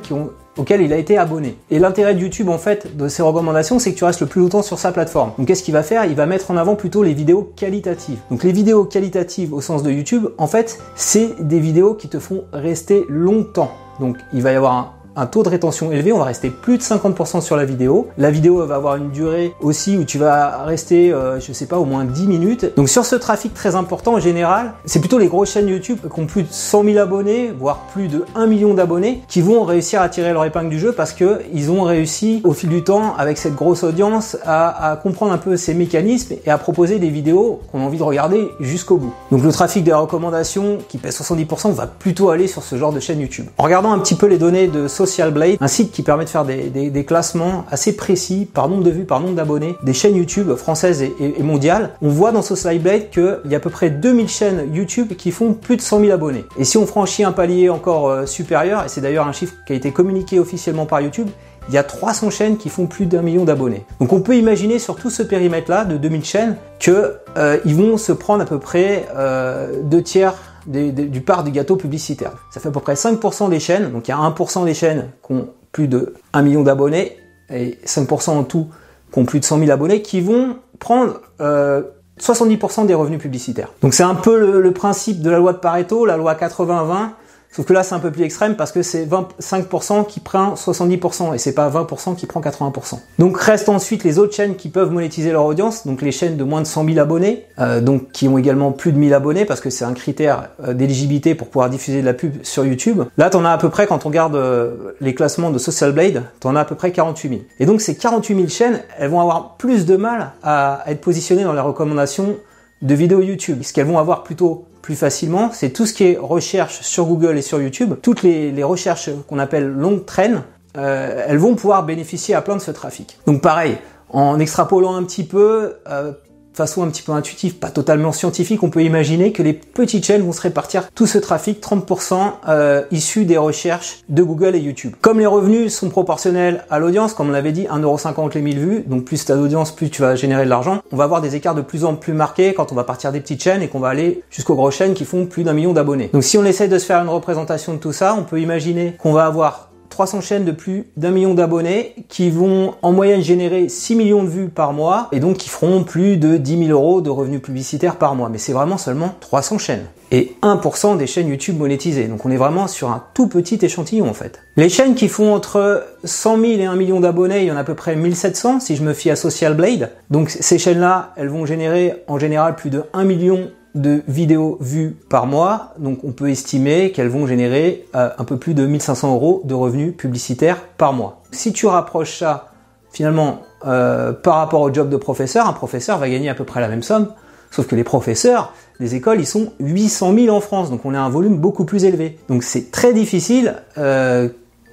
auquel 0.56 0.80
il 0.80 0.92
a 0.92 0.96
été 0.96 1.18
abonné. 1.18 1.56
Et 1.70 1.78
l'intérêt 1.78 2.14
de 2.14 2.20
YouTube 2.20 2.48
en 2.48 2.58
fait 2.58 2.96
de 2.96 3.08
ces 3.08 3.22
recommandations, 3.22 3.78
c'est 3.78 3.92
que 3.92 3.98
tu 3.98 4.04
restes 4.04 4.20
le 4.20 4.26
plus 4.26 4.40
longtemps 4.40 4.62
sur 4.62 4.78
sa 4.78 4.92
plateforme. 4.92 5.32
Donc 5.38 5.46
qu'est-ce 5.46 5.62
qu'il 5.62 5.74
va 5.74 5.82
faire? 5.82 6.04
Il 6.06 6.14
va 6.14 6.26
mettre 6.26 6.50
en 6.50 6.56
avant 6.56 6.76
plutôt 6.76 7.02
les 7.02 7.14
vidéos 7.14 7.52
qualitatives. 7.56 8.18
Donc 8.30 8.42
les 8.42 8.52
vidéos 8.52 8.84
qualitatives 8.84 9.52
au 9.52 9.60
sens 9.60 9.82
de 9.82 9.90
YouTube, 9.90 10.28
en 10.38 10.46
fait, 10.46 10.78
c'est 10.94 11.34
des 11.40 11.60
vidéos 11.60 11.94
qui 11.94 12.08
te 12.08 12.18
font 12.18 12.44
rester 12.52 13.04
longtemps. 13.08 13.70
Donc 14.00 14.16
il 14.32 14.42
va 14.42 14.52
y 14.52 14.56
avoir 14.56 14.74
un, 14.74 14.92
un 15.16 15.26
taux 15.26 15.42
de 15.42 15.48
rétention 15.48 15.90
élevé, 15.90 16.12
on 16.12 16.18
va 16.18 16.24
rester 16.24 16.50
plus 16.50 16.76
de 16.76 16.82
50% 16.82 17.40
sur 17.40 17.56
la 17.56 17.64
vidéo. 17.64 18.08
La 18.18 18.30
vidéo 18.30 18.64
va 18.66 18.76
avoir 18.76 18.96
une 18.96 19.10
durée 19.10 19.54
aussi 19.62 19.96
où 19.96 20.04
tu 20.04 20.18
vas 20.18 20.64
rester, 20.64 21.10
euh, 21.10 21.40
je 21.40 21.52
sais 21.52 21.66
pas, 21.66 21.78
au 21.78 21.86
moins 21.86 22.04
10 22.04 22.26
minutes. 22.26 22.72
Donc 22.76 22.90
sur 22.90 23.06
ce 23.06 23.16
trafic 23.16 23.54
très 23.54 23.74
important 23.74 24.14
en 24.14 24.20
général, 24.20 24.74
c'est 24.84 25.00
plutôt 25.00 25.18
les 25.18 25.28
grosses 25.28 25.52
chaînes 25.52 25.68
YouTube 25.68 25.98
qui 26.12 26.20
ont 26.20 26.26
plus 26.26 26.42
de 26.42 26.48
100 26.50 26.84
000 26.84 26.98
abonnés, 26.98 27.50
voire 27.58 27.86
plus 27.92 28.08
de 28.08 28.24
1 28.34 28.46
million 28.46 28.74
d'abonnés, 28.74 29.22
qui 29.26 29.40
vont 29.40 29.64
réussir 29.64 30.02
à 30.02 30.08
tirer 30.10 30.34
leur 30.34 30.44
épingle 30.44 30.68
du 30.68 30.78
jeu 30.78 30.92
parce 30.92 31.14
que 31.14 31.40
ils 31.52 31.70
ont 31.70 31.82
réussi 31.82 32.42
au 32.44 32.52
fil 32.52 32.68
du 32.68 32.84
temps, 32.84 33.14
avec 33.16 33.38
cette 33.38 33.54
grosse 33.54 33.84
audience, 33.84 34.36
à, 34.44 34.98
comprendre 35.02 35.32
un 35.32 35.38
peu 35.38 35.56
ces 35.56 35.72
mécanismes 35.72 36.34
et 36.44 36.50
à 36.50 36.58
proposer 36.58 36.98
des 36.98 37.08
vidéos 37.08 37.60
qu'on 37.72 37.80
a 37.80 37.84
envie 37.84 37.98
de 37.98 38.02
regarder 38.02 38.50
jusqu'au 38.60 38.98
bout. 38.98 39.14
Donc 39.30 39.42
le 39.42 39.52
trafic 39.52 39.82
des 39.82 39.92
recommandations 39.92 40.78
qui 40.88 40.98
pèse 40.98 41.18
70% 41.18 41.72
va 41.72 41.86
plutôt 41.86 42.30
aller 42.30 42.46
sur 42.46 42.62
ce 42.62 42.76
genre 42.76 42.92
de 42.92 43.00
chaîne 43.00 43.20
YouTube. 43.20 43.46
En 43.56 43.64
regardant 43.64 43.92
un 43.92 43.98
petit 43.98 44.14
peu 44.14 44.26
les 44.26 44.38
données 44.38 44.66
de 44.66 44.88
Social 44.88 45.05
Blade, 45.32 45.56
un 45.60 45.68
site 45.68 45.92
qui 45.92 46.02
permet 46.02 46.24
de 46.24 46.30
faire 46.30 46.44
des, 46.44 47.04
classements 47.06 47.64
assez 47.70 47.94
précis 47.94 48.48
par 48.52 48.68
nombre 48.68 48.82
de 48.82 48.90
vues, 48.90 49.04
par 49.04 49.20
nombre 49.20 49.34
d'abonnés, 49.34 49.76
des 49.82 49.92
chaînes 49.92 50.16
YouTube 50.16 50.54
françaises 50.54 51.02
et, 51.02 51.42
mondiales. 51.42 51.90
On 52.02 52.08
voit 52.08 52.32
dans 52.32 52.42
Social 52.42 52.78
Blade 52.78 53.10
qu'il 53.10 53.40
y 53.46 53.54
a 53.54 53.58
à 53.58 53.60
peu 53.60 53.70
près 53.70 53.90
2000 53.90 54.28
chaînes 54.28 54.74
YouTube 54.74 55.14
qui 55.16 55.30
font 55.30 55.52
plus 55.54 55.76
de 55.76 55.82
100 55.82 56.00
000 56.00 56.12
abonnés. 56.12 56.44
Et 56.58 56.64
si 56.64 56.78
on 56.78 56.86
franchit 56.86 57.24
un 57.24 57.32
palier 57.32 57.68
encore 57.68 58.08
euh, 58.08 58.26
supérieur, 58.26 58.84
et 58.84 58.88
c'est 58.88 59.00
d'ailleurs 59.00 59.26
un 59.26 59.32
chiffre 59.32 59.54
qui 59.66 59.72
a 59.72 59.76
été 59.76 59.92
communiqué 59.92 60.38
officiellement 60.38 60.86
par 60.86 61.00
YouTube, 61.00 61.28
il 61.68 61.74
y 61.74 61.78
a 61.78 61.82
300 61.82 62.30
chaînes 62.30 62.56
qui 62.56 62.68
font 62.68 62.86
plus 62.86 63.06
d'un 63.06 63.22
million 63.22 63.44
d'abonnés. 63.44 63.84
Donc 64.00 64.12
on 64.12 64.20
peut 64.20 64.36
imaginer 64.36 64.78
sur 64.78 64.96
tout 64.96 65.10
ce 65.10 65.22
périmètre-là 65.22 65.84
de 65.84 65.96
2000 65.96 66.24
chaînes 66.24 66.56
que 66.78 67.16
euh, 67.36 67.58
vont 67.64 67.96
se 67.96 68.12
prendre 68.12 68.42
à 68.42 68.46
peu 68.46 68.58
près 68.58 69.06
euh, 69.16 69.82
deux 69.82 70.02
tiers 70.02 70.34
du 70.66 71.20
part 71.20 71.44
du 71.44 71.50
gâteau 71.50 71.76
publicitaire. 71.76 72.32
Ça 72.50 72.60
fait 72.60 72.68
à 72.68 72.72
peu 72.72 72.80
près 72.80 72.94
5% 72.94 73.48
des 73.50 73.60
chaînes, 73.60 73.92
donc 73.92 74.08
il 74.08 74.10
y 74.10 74.14
a 74.14 74.18
1% 74.18 74.64
des 74.64 74.74
chaînes 74.74 75.10
qui 75.26 75.32
ont 75.32 75.48
plus 75.72 75.88
de 75.88 76.14
1 76.32 76.42
million 76.42 76.62
d'abonnés 76.62 77.16
et 77.50 77.78
5% 77.84 78.30
en 78.30 78.44
tout 78.44 78.68
qui 79.12 79.18
ont 79.18 79.24
plus 79.24 79.40
de 79.40 79.44
100 79.44 79.60
000 79.60 79.70
abonnés 79.70 80.02
qui 80.02 80.20
vont 80.20 80.56
prendre 80.78 81.20
euh, 81.40 81.82
70% 82.20 82.86
des 82.86 82.94
revenus 82.94 83.20
publicitaires. 83.20 83.72
Donc 83.82 83.94
c'est 83.94 84.02
un 84.02 84.14
peu 84.14 84.38
le, 84.38 84.60
le 84.60 84.72
principe 84.72 85.20
de 85.20 85.30
la 85.30 85.38
loi 85.38 85.52
de 85.52 85.58
Pareto, 85.58 86.06
la 86.06 86.16
loi 86.16 86.34
80-20, 86.34 87.10
sauf 87.56 87.64
que 87.64 87.72
là 87.72 87.82
c'est 87.82 87.94
un 87.94 88.00
peu 88.00 88.10
plus 88.10 88.22
extrême 88.22 88.54
parce 88.54 88.70
que 88.70 88.82
c'est 88.82 89.06
25% 89.06 90.06
qui 90.06 90.20
prend 90.20 90.52
70% 90.54 91.34
et 91.34 91.38
c'est 91.38 91.54
pas 91.54 91.70
20% 91.70 92.14
qui 92.14 92.26
prend 92.26 92.40
80%. 92.40 92.98
Donc 93.18 93.40
restent 93.40 93.70
ensuite 93.70 94.04
les 94.04 94.18
autres 94.18 94.34
chaînes 94.34 94.56
qui 94.56 94.68
peuvent 94.68 94.90
monétiser 94.90 95.32
leur 95.32 95.46
audience, 95.46 95.86
donc 95.86 96.02
les 96.02 96.12
chaînes 96.12 96.36
de 96.36 96.44
moins 96.44 96.60
de 96.60 96.66
100 96.66 96.84
000 96.84 96.98
abonnés, 96.98 97.46
euh, 97.58 97.80
donc 97.80 98.12
qui 98.12 98.28
ont 98.28 98.36
également 98.36 98.72
plus 98.72 98.92
de 98.92 98.98
1000 98.98 99.14
abonnés 99.14 99.46
parce 99.46 99.62
que 99.62 99.70
c'est 99.70 99.86
un 99.86 99.94
critère 99.94 100.50
euh, 100.66 100.74
d'éligibilité 100.74 101.34
pour 101.34 101.48
pouvoir 101.48 101.70
diffuser 101.70 102.02
de 102.02 102.06
la 102.06 102.12
pub 102.12 102.44
sur 102.44 102.66
YouTube. 102.66 103.04
Là 103.16 103.30
t'en 103.30 103.44
as 103.46 103.52
à 103.52 103.58
peu 103.58 103.70
près 103.70 103.86
quand 103.86 104.04
on 104.04 104.08
regarde 104.10 104.36
euh, 104.36 104.94
les 105.00 105.14
classements 105.14 105.50
de 105.50 105.58
Social 105.58 105.92
Blade, 105.92 106.24
t'en 106.40 106.56
as 106.56 106.60
à 106.60 106.64
peu 106.66 106.74
près 106.74 106.92
48 106.92 107.28
000. 107.30 107.40
Et 107.58 107.64
donc 107.64 107.80
ces 107.80 107.96
48 107.96 108.34
000 108.34 108.48
chaînes, 108.48 108.80
elles 108.98 109.08
vont 109.08 109.20
avoir 109.20 109.56
plus 109.56 109.86
de 109.86 109.96
mal 109.96 110.32
à 110.42 110.84
être 110.88 111.00
positionnées 111.00 111.44
dans 111.44 111.54
les 111.54 111.60
recommandations 111.60 112.36
de 112.82 112.94
vidéos 112.94 113.20
YouTube. 113.20 113.62
Ce 113.62 113.72
qu'elles 113.72 113.86
vont 113.86 113.98
avoir 113.98 114.22
plutôt 114.22 114.66
plus 114.82 114.94
facilement, 114.94 115.50
c'est 115.52 115.70
tout 115.70 115.86
ce 115.86 115.92
qui 115.92 116.04
est 116.04 116.18
recherche 116.18 116.80
sur 116.82 117.06
Google 117.06 117.38
et 117.38 117.42
sur 117.42 117.60
YouTube. 117.60 117.94
Toutes 118.02 118.22
les, 118.22 118.62
recherches 118.62 119.10
qu'on 119.28 119.38
appelle 119.38 119.66
longue 119.66 120.04
traîne, 120.04 120.44
euh, 120.76 121.24
elles 121.26 121.38
vont 121.38 121.54
pouvoir 121.54 121.84
bénéficier 121.84 122.34
à 122.34 122.42
plein 122.42 122.56
de 122.56 122.62
ce 122.62 122.70
trafic. 122.70 123.18
Donc 123.26 123.42
pareil, 123.42 123.78
en 124.10 124.38
extrapolant 124.38 124.94
un 124.94 125.02
petit 125.02 125.24
peu, 125.24 125.76
euh, 125.88 126.12
façon 126.56 126.82
un 126.82 126.88
petit 126.88 127.02
peu 127.02 127.12
intuitive, 127.12 127.56
pas 127.56 127.70
totalement 127.70 128.12
scientifique, 128.12 128.62
on 128.62 128.70
peut 128.70 128.82
imaginer 128.82 129.32
que 129.32 129.42
les 129.42 129.52
petites 129.52 130.04
chaînes 130.04 130.22
vont 130.22 130.32
se 130.32 130.40
répartir 130.40 130.88
tout 130.94 131.06
ce 131.06 131.18
trafic, 131.18 131.62
30% 131.62 132.32
euh, 132.48 132.82
issu 132.90 133.24
des 133.24 133.36
recherches 133.36 134.00
de 134.08 134.22
Google 134.22 134.56
et 134.56 134.60
YouTube. 134.60 134.94
Comme 135.00 135.18
les 135.18 135.26
revenus 135.26 135.74
sont 135.74 135.90
proportionnels 135.90 136.64
à 136.70 136.78
l'audience, 136.78 137.14
comme 137.14 137.28
on 137.28 137.32
l'avait 137.32 137.52
dit, 137.52 137.64
1,50€ 137.64 138.34
les 138.34 138.42
1000 138.42 138.58
vues, 138.58 138.84
donc 138.86 139.04
plus 139.04 139.24
t'as 139.24 139.36
d'audience, 139.36 139.74
plus 139.74 139.90
tu 139.90 140.02
vas 140.02 140.16
générer 140.16 140.44
de 140.44 140.50
l'argent, 140.50 140.80
on 140.92 140.96
va 140.96 141.04
avoir 141.04 141.20
des 141.20 141.36
écarts 141.36 141.54
de 141.54 141.62
plus 141.62 141.84
en 141.84 141.94
plus 141.94 142.12
marqués 142.12 142.54
quand 142.54 142.72
on 142.72 142.74
va 142.74 142.84
partir 142.84 143.12
des 143.12 143.20
petites 143.20 143.42
chaînes 143.42 143.62
et 143.62 143.68
qu'on 143.68 143.80
va 143.80 143.88
aller 143.88 144.22
jusqu'aux 144.30 144.54
grosses 144.54 144.76
chaînes 144.76 144.94
qui 144.94 145.04
font 145.04 145.26
plus 145.26 145.44
d'un 145.44 145.52
million 145.52 145.72
d'abonnés. 145.72 146.10
Donc 146.12 146.24
si 146.24 146.38
on 146.38 146.44
essaie 146.44 146.68
de 146.68 146.78
se 146.78 146.86
faire 146.86 147.02
une 147.02 147.08
représentation 147.08 147.74
de 147.74 147.78
tout 147.78 147.92
ça, 147.92 148.16
on 148.18 148.24
peut 148.24 148.40
imaginer 148.40 148.96
qu'on 148.98 149.12
va 149.12 149.26
avoir 149.26 149.70
300 149.96 150.20
chaînes 150.20 150.44
de 150.44 150.52
plus 150.52 150.84
d'un 150.98 151.10
million 151.10 151.32
d'abonnés 151.32 151.94
qui 152.10 152.28
vont 152.28 152.74
en 152.82 152.92
moyenne 152.92 153.22
générer 153.22 153.70
6 153.70 153.94
millions 153.94 154.24
de 154.24 154.28
vues 154.28 154.48
par 154.50 154.74
mois 154.74 155.08
et 155.10 155.20
donc 155.20 155.38
qui 155.38 155.48
feront 155.48 155.84
plus 155.84 156.18
de 156.18 156.36
10 156.36 156.66
000 156.66 156.70
euros 156.70 157.00
de 157.00 157.08
revenus 157.08 157.40
publicitaires 157.40 157.96
par 157.96 158.14
mois. 158.14 158.28
Mais 158.28 158.36
c'est 158.36 158.52
vraiment 158.52 158.76
seulement 158.76 159.14
300 159.20 159.56
chaînes. 159.56 159.86
Et 160.10 160.36
1% 160.42 160.98
des 160.98 161.06
chaînes 161.06 161.28
YouTube 161.28 161.58
monétisées. 161.58 162.08
Donc 162.08 162.26
on 162.26 162.30
est 162.30 162.36
vraiment 162.36 162.68
sur 162.68 162.90
un 162.90 163.04
tout 163.14 163.26
petit 163.26 163.58
échantillon 163.62 164.06
en 164.06 164.12
fait. 164.12 164.42
Les 164.56 164.68
chaînes 164.68 164.94
qui 164.94 165.08
font 165.08 165.32
entre 165.32 165.86
100 166.04 166.40
000 166.40 166.52
et 166.60 166.66
1 166.66 166.76
million 166.76 167.00
d'abonnés, 167.00 167.40
il 167.40 167.46
y 167.46 167.50
en 167.50 167.56
a 167.56 167.60
à 167.60 167.64
peu 167.64 167.74
près 167.74 167.96
1700 167.96 168.60
si 168.60 168.76
je 168.76 168.82
me 168.82 168.92
fie 168.92 169.10
à 169.10 169.16
Social 169.16 169.54
Blade. 169.54 169.92
Donc 170.10 170.28
ces 170.28 170.58
chaînes-là, 170.58 171.14
elles 171.16 171.30
vont 171.30 171.46
générer 171.46 172.04
en 172.06 172.18
général 172.18 172.54
plus 172.54 172.68
de 172.68 172.82
1 172.92 173.04
million 173.04 173.48
de 173.76 174.02
vidéos 174.08 174.56
vues 174.60 174.96
par 175.08 175.26
mois, 175.26 175.74
donc 175.78 176.02
on 176.02 176.12
peut 176.12 176.30
estimer 176.30 176.90
qu'elles 176.92 177.08
vont 177.08 177.26
générer 177.26 177.86
euh, 177.94 178.08
un 178.18 178.24
peu 178.24 178.36
plus 178.38 178.54
de 178.54 178.66
1500 178.66 179.14
euros 179.14 179.42
de 179.44 179.54
revenus 179.54 179.94
publicitaires 179.96 180.62
par 180.78 180.92
mois. 180.92 181.22
Si 181.30 181.52
tu 181.52 181.66
rapproches 181.66 182.18
ça 182.18 182.48
finalement 182.90 183.42
euh, 183.66 184.12
par 184.12 184.36
rapport 184.36 184.62
au 184.62 184.72
job 184.72 184.88
de 184.88 184.96
professeur, 184.96 185.46
un 185.46 185.52
professeur 185.52 185.98
va 185.98 186.08
gagner 186.08 186.30
à 186.30 186.34
peu 186.34 186.44
près 186.44 186.60
la 186.60 186.68
même 186.68 186.82
somme, 186.82 187.08
sauf 187.50 187.66
que 187.66 187.76
les 187.76 187.84
professeurs, 187.84 188.54
les 188.80 188.94
écoles, 188.94 189.20
ils 189.20 189.26
sont 189.26 189.52
800 189.60 190.14
000 190.14 190.34
en 190.34 190.40
France, 190.40 190.70
donc 190.70 190.84
on 190.84 190.94
a 190.94 190.98
un 190.98 191.10
volume 191.10 191.36
beaucoup 191.36 191.64
plus 191.64 191.84
élevé. 191.84 192.18
Donc 192.28 192.42
c'est 192.42 192.70
très 192.70 192.94
difficile 192.94 193.56
euh, 193.76 194.28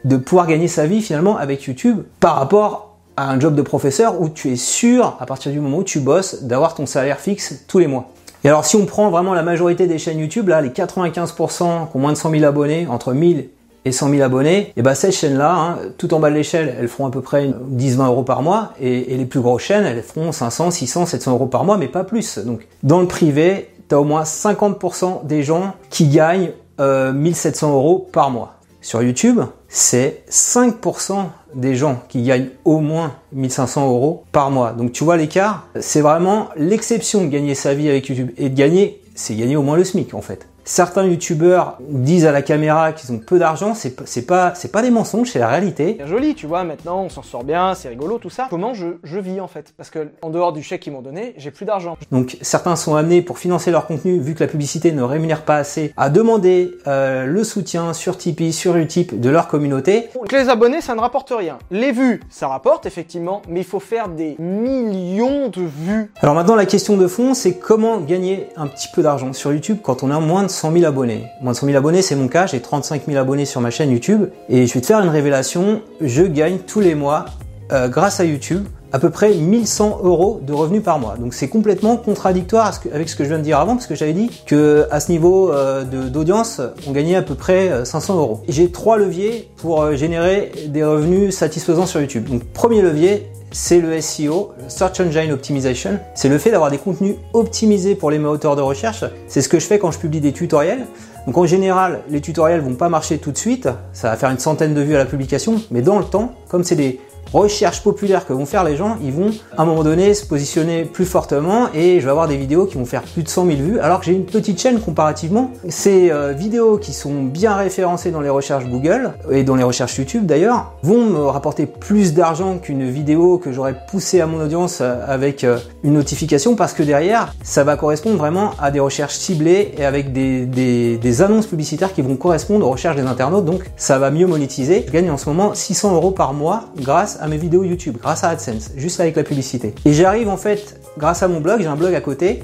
de 0.05 0.17
pouvoir 0.17 0.47
gagner 0.47 0.67
sa 0.67 0.85
vie 0.87 1.01
finalement 1.01 1.37
avec 1.37 1.63
YouTube 1.63 2.03
par 2.19 2.35
rapport 2.35 2.97
à 3.17 3.29
un 3.31 3.39
job 3.39 3.55
de 3.55 3.61
professeur 3.61 4.21
où 4.21 4.29
tu 4.29 4.51
es 4.51 4.55
sûr, 4.55 5.17
à 5.19 5.25
partir 5.25 5.51
du 5.51 5.59
moment 5.59 5.79
où 5.79 5.83
tu 5.83 5.99
bosses, 5.99 6.43
d'avoir 6.43 6.73
ton 6.73 6.85
salaire 6.85 7.19
fixe 7.19 7.65
tous 7.67 7.79
les 7.79 7.87
mois. 7.87 8.09
Et 8.43 8.49
alors 8.49 8.65
si 8.65 8.75
on 8.75 8.85
prend 8.85 9.09
vraiment 9.09 9.33
la 9.33 9.43
majorité 9.43 9.87
des 9.87 9.97
chaînes 9.97 10.19
YouTube, 10.19 10.49
là, 10.49 10.61
les 10.61 10.69
95% 10.69 11.33
qui 11.35 11.63
ont 11.95 11.99
moins 11.99 12.11
de 12.11 12.17
100 12.17 12.31
000 12.31 12.43
abonnés, 12.43 12.87
entre 12.89 13.13
1000 13.13 13.49
et 13.85 13.91
100 13.91 14.09
000 14.09 14.21
abonnés, 14.21 14.73
et 14.75 14.81
ben 14.81 14.93
ces 14.95 15.11
chaînes-là, 15.11 15.55
hein, 15.55 15.77
tout 15.97 16.13
en 16.13 16.19
bas 16.19 16.29
de 16.29 16.35
l'échelle, 16.35 16.75
elles 16.79 16.87
feront 16.87 17.07
à 17.07 17.11
peu 17.11 17.21
près 17.21 17.47
10-20 17.47 18.07
euros 18.07 18.23
par 18.23 18.41
mois, 18.41 18.73
et, 18.79 19.13
et 19.13 19.17
les 19.17 19.25
plus 19.25 19.39
grosses 19.39 19.63
chaînes, 19.63 19.85
elles 19.85 20.03
feront 20.03 20.31
500, 20.31 20.71
600, 20.71 21.05
700 21.05 21.31
euros 21.31 21.47
par 21.47 21.63
mois, 21.63 21.77
mais 21.77 21.87
pas 21.87 22.03
plus. 22.03 22.39
Donc 22.39 22.67
dans 22.81 23.01
le 23.01 23.07
privé, 23.07 23.69
tu 23.89 23.95
as 23.95 23.99
au 23.99 24.03
moins 24.03 24.23
50% 24.23 25.25
des 25.25 25.43
gens 25.43 25.73
qui 25.89 26.07
gagnent 26.07 26.51
euh, 26.79 27.13
1700 27.13 27.73
euros 27.73 28.07
par 28.11 28.29
mois. 28.29 28.55
Sur 28.83 29.01
YouTube, 29.01 29.39
c'est 29.69 30.25
5% 30.29 31.27
des 31.55 31.73
gens 31.73 32.03
qui 32.09 32.21
gagnent 32.21 32.49
au 32.65 32.79
moins 32.79 33.15
1500 33.31 33.87
euros 33.87 34.25
par 34.33 34.51
mois. 34.51 34.73
Donc 34.73 34.91
tu 34.91 35.05
vois 35.05 35.15
l'écart, 35.15 35.65
c'est 35.79 36.01
vraiment 36.01 36.49
l'exception 36.57 37.23
de 37.23 37.29
gagner 37.29 37.55
sa 37.55 37.73
vie 37.73 37.87
avec 37.87 38.09
YouTube. 38.09 38.31
Et 38.37 38.49
de 38.49 38.55
gagner, 38.55 39.01
c'est 39.15 39.35
gagner 39.35 39.55
au 39.55 39.61
moins 39.61 39.77
le 39.77 39.85
SMIC 39.85 40.13
en 40.13 40.21
fait. 40.21 40.49
Certains 40.65 41.05
youtubeurs 41.05 41.77
disent 41.81 42.25
à 42.25 42.31
la 42.31 42.41
caméra 42.41 42.93
qu'ils 42.93 43.11
ont 43.11 43.19
peu 43.19 43.37
d'argent, 43.37 43.73
c'est 43.73 44.25
pas, 44.25 44.53
c'est 44.55 44.71
pas 44.71 44.81
des 44.81 44.91
mensonges, 44.91 45.29
c'est 45.29 45.39
la 45.39 45.49
réalité. 45.49 45.93
bien 45.93 46.07
joli, 46.07 46.35
tu 46.35 46.47
vois, 46.47 46.63
maintenant 46.63 47.01
on 47.01 47.09
s'en 47.09 47.21
sort 47.21 47.43
bien, 47.43 47.75
c'est 47.75 47.89
rigolo, 47.89 48.17
tout 48.17 48.29
ça. 48.29 48.47
Comment 48.49 48.73
je, 48.73 48.87
je 49.03 49.19
vis 49.19 49.41
en 49.41 49.47
fait? 49.47 49.73
Parce 49.75 49.89
que 49.89 50.07
en 50.21 50.29
dehors 50.29 50.53
du 50.53 50.63
chèque 50.63 50.81
qu'ils 50.81 50.93
m'ont 50.93 51.01
donné, 51.01 51.33
j'ai 51.37 51.51
plus 51.51 51.65
d'argent. 51.65 51.97
Donc 52.11 52.37
certains 52.41 52.75
sont 52.75 52.95
amenés 52.95 53.21
pour 53.21 53.39
financer 53.39 53.71
leur 53.71 53.87
contenu, 53.87 54.19
vu 54.19 54.35
que 54.35 54.39
la 54.39 54.47
publicité 54.47 54.91
ne 54.93 55.01
rémunère 55.03 55.43
pas 55.43 55.57
assez, 55.57 55.93
à 55.97 56.09
demander 56.09 56.71
euh, 56.87 57.25
le 57.25 57.43
soutien 57.43 57.93
sur 57.93 58.17
Tipeee, 58.17 58.53
sur 58.53 58.77
Utip 58.77 59.19
de 59.19 59.29
leur 59.29 59.47
communauté. 59.47 60.09
Donc 60.15 60.31
les 60.31 60.47
abonnés, 60.49 60.81
ça 60.81 60.95
ne 60.95 61.01
rapporte 61.01 61.33
rien. 61.35 61.59
Les 61.71 61.91
vues, 61.91 62.21
ça 62.29 62.47
rapporte 62.47 62.85
effectivement, 62.85 63.41
mais 63.49 63.61
il 63.61 63.65
faut 63.65 63.81
faire 63.81 64.07
des 64.07 64.35
millions 64.39 65.49
de 65.49 65.61
vues. 65.61 66.11
Alors 66.21 66.35
maintenant 66.35 66.55
la 66.55 66.65
question 66.65 66.95
de 66.95 67.07
fond, 67.07 67.33
c'est 67.33 67.55
comment 67.57 67.99
gagner 67.99 68.47
un 68.55 68.67
petit 68.67 68.87
peu 68.93 69.01
d'argent 69.01 69.33
sur 69.33 69.51
YouTube 69.51 69.79
quand 69.83 70.03
on 70.03 70.11
a 70.11 70.19
moins 70.19 70.43
de 70.43 70.52
100 70.53 70.71
000 70.71 70.85
abonnés. 70.85 71.25
Moins 71.41 71.53
de 71.53 71.57
100 71.57 71.67
000 71.67 71.77
abonnés, 71.77 72.01
c'est 72.01 72.15
mon 72.15 72.27
cas, 72.27 72.45
j'ai 72.47 72.61
35 72.61 73.03
000 73.05 73.17
abonnés 73.17 73.45
sur 73.45 73.61
ma 73.61 73.69
chaîne 73.69 73.91
YouTube 73.91 74.27
et 74.49 74.67
je 74.67 74.73
vais 74.73 74.81
te 74.81 74.85
faire 74.85 74.99
une 74.99 75.09
révélation, 75.09 75.81
je 76.01 76.23
gagne 76.23 76.59
tous 76.59 76.79
les 76.79 76.95
mois, 76.95 77.25
euh, 77.71 77.87
grâce 77.87 78.19
à 78.19 78.25
YouTube, 78.25 78.65
à 78.93 78.99
peu 78.99 79.09
près 79.09 79.33
1100 79.33 80.01
euros 80.03 80.39
de 80.45 80.53
revenus 80.53 80.83
par 80.83 80.99
mois. 80.99 81.15
Donc 81.19 81.33
c'est 81.33 81.49
complètement 81.49 81.97
contradictoire 81.97 82.71
avec 82.93 83.09
ce 83.09 83.15
que 83.15 83.23
je 83.23 83.29
viens 83.29 83.39
de 83.39 83.43
dire 83.43 83.59
avant, 83.59 83.75
parce 83.75 83.87
que 83.87 83.95
j'avais 83.95 84.13
dit 84.13 84.29
que 84.45 84.87
à 84.91 84.99
ce 84.99 85.11
niveau 85.11 85.51
euh, 85.51 85.83
d'audience, 85.83 86.61
on 86.87 86.91
gagnait 86.91 87.15
à 87.15 87.23
peu 87.23 87.33
près 87.33 87.69
euh, 87.69 87.85
500 87.85 88.17
euros. 88.17 88.41
Et 88.47 88.51
J'ai 88.51 88.71
trois 88.71 88.97
leviers 88.97 89.49
pour 89.57 89.81
euh, 89.81 89.95
générer 89.95 90.51
des 90.67 90.83
revenus 90.83 91.35
satisfaisants 91.35 91.87
sur 91.87 91.99
YouTube. 92.01 92.29
Donc 92.29 92.43
premier 92.43 92.83
levier, 92.83 93.27
c'est 93.53 93.79
le 93.79 94.01
SEO, 94.01 94.51
Search 94.67 94.99
Engine 94.99 95.31
Optimization. 95.31 95.99
C'est 96.15 96.27
le 96.27 96.39
fait 96.39 96.51
d'avoir 96.51 96.71
des 96.71 96.79
contenus 96.79 97.15
optimisés 97.33 97.95
pour 97.95 98.11
les 98.11 98.19
moteurs 98.19 98.55
de 98.55 98.61
recherche. 98.61 99.05
C'est 99.27 99.41
ce 99.41 99.47
que 99.47 99.59
je 99.59 99.65
fais 99.65 99.79
quand 99.79 99.91
je 99.91 99.99
publie 99.99 100.19
des 100.19 100.33
tutoriels. 100.33 100.85
Donc 101.27 101.37
en 101.37 101.45
général, 101.45 102.01
les 102.09 102.19
tutoriels 102.19 102.61
vont 102.61 102.73
pas 102.73 102.89
marcher 102.89 103.19
tout 103.19 103.31
de 103.31 103.37
suite. 103.37 103.69
Ça 103.93 104.09
va 104.09 104.17
faire 104.17 104.31
une 104.31 104.39
centaine 104.39 104.73
de 104.73 104.81
vues 104.81 104.95
à 104.95 104.97
la 104.97 105.05
publication, 105.05 105.61
mais 105.71 105.81
dans 105.81 105.99
le 105.99 106.05
temps, 106.05 106.33
comme 106.49 106.63
c'est 106.63 106.75
des 106.75 106.99
recherches 107.33 107.81
populaires 107.81 108.25
que 108.25 108.33
vont 108.33 108.45
faire 108.45 108.63
les 108.63 108.75
gens, 108.75 108.97
ils 109.01 109.11
vont 109.11 109.31
à 109.57 109.63
un 109.63 109.65
moment 109.65 109.83
donné 109.83 110.13
se 110.13 110.25
positionner 110.25 110.85
plus 110.85 111.05
fortement 111.05 111.67
et 111.73 111.99
je 111.99 112.05
vais 112.05 112.11
avoir 112.11 112.27
des 112.27 112.37
vidéos 112.37 112.65
qui 112.65 112.75
vont 112.75 112.85
faire 112.85 113.01
plus 113.01 113.23
de 113.23 113.27
100 113.27 113.45
000 113.47 113.57
vues 113.57 113.79
alors 113.79 113.99
que 113.99 114.05
j'ai 114.05 114.13
une 114.13 114.25
petite 114.25 114.61
chaîne 114.61 114.79
comparativement. 114.79 115.51
Ces 115.69 116.11
euh, 116.11 116.33
vidéos 116.33 116.77
qui 116.77 116.93
sont 116.93 117.23
bien 117.23 117.55
référencées 117.55 118.11
dans 118.11 118.21
les 118.21 118.29
recherches 118.29 118.65
Google 118.65 119.13
et 119.31 119.43
dans 119.43 119.55
les 119.55 119.63
recherches 119.63 119.97
YouTube 119.97 120.25
d'ailleurs 120.25 120.73
vont 120.83 121.05
me 121.05 121.25
rapporter 121.25 121.65
plus 121.65 122.13
d'argent 122.13 122.57
qu'une 122.59 122.89
vidéo 122.89 123.37
que 123.37 123.51
j'aurais 123.51 123.75
poussée 123.87 124.21
à 124.21 124.27
mon 124.27 124.43
audience 124.43 124.79
euh, 124.81 125.03
avec 125.07 125.43
euh, 125.43 125.57
une 125.83 125.93
notification 125.93 126.55
parce 126.55 126.73
que 126.73 126.83
derrière 126.83 127.33
ça 127.43 127.63
va 127.63 127.75
correspondre 127.75 128.17
vraiment 128.17 128.51
à 128.59 128.71
des 128.71 128.79
recherches 128.79 129.15
ciblées 129.15 129.73
et 129.77 129.85
avec 129.85 130.13
des, 130.13 130.45
des, 130.45 130.97
des 130.97 131.21
annonces 131.21 131.47
publicitaires 131.47 131.93
qui 131.93 132.01
vont 132.01 132.15
correspondre 132.15 132.67
aux 132.67 132.71
recherches 132.71 132.95
des 132.95 133.01
internautes 133.01 133.45
donc 133.45 133.63
ça 133.75 133.97
va 133.97 134.11
mieux 134.11 134.27
monétiser. 134.27 134.83
Je 134.87 134.91
gagne 134.91 135.09
en 135.09 135.17
ce 135.17 135.27
moment 135.29 135.53
600 135.53 135.95
euros 135.95 136.11
par 136.11 136.33
mois 136.33 136.65
grâce 136.77 137.17
à 137.21 137.22
mes 137.27 137.37
vidéos 137.37 137.63
YouTube, 137.63 137.97
grâce 138.01 138.23
à 138.23 138.29
AdSense, 138.29 138.71
juste 138.75 138.99
avec 138.99 139.15
la 139.15 139.23
publicité. 139.23 139.73
Et 139.85 139.93
j'arrive 139.93 140.29
en 140.29 140.37
fait, 140.37 140.79
grâce 140.97 141.23
à 141.23 141.27
mon 141.27 141.39
blog, 141.39 141.61
j'ai 141.61 141.67
un 141.67 141.75
blog 141.75 141.93
à 141.93 142.01
côté, 142.01 142.43